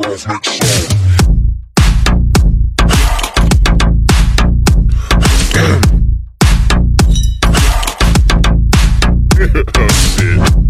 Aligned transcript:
rhythmic. 0.00 0.44
Oh, 9.76 9.88
shit. 9.88 10.63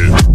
Yeah. 0.00 0.29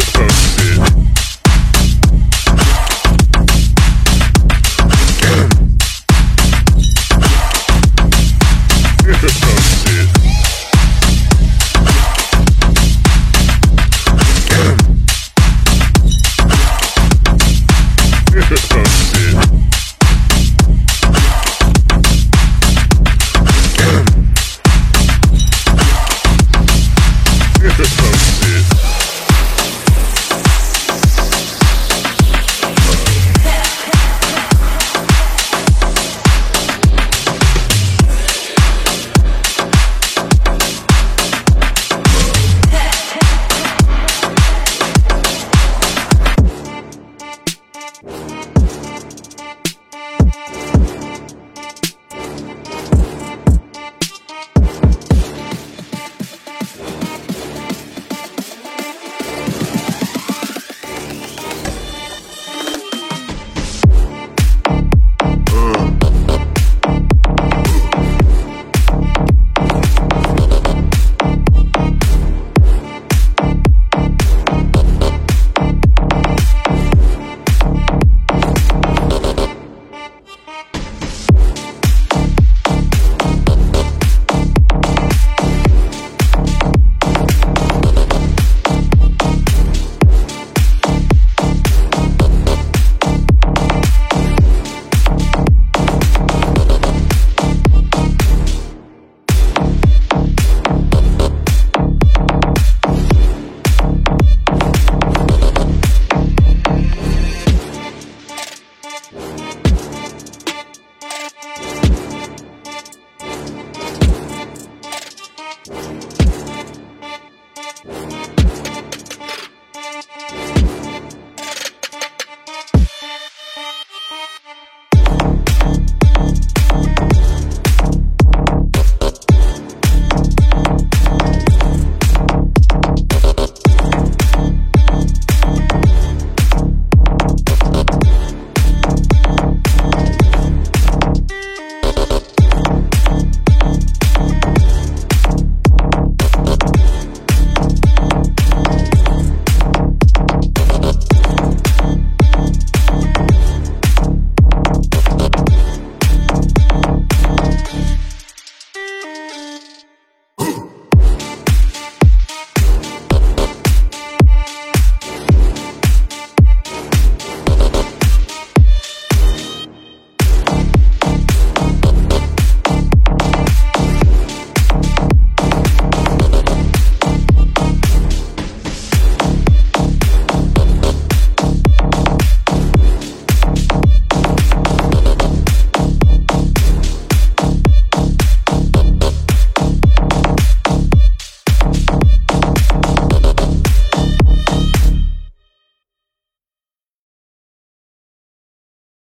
shit. 0.00 0.26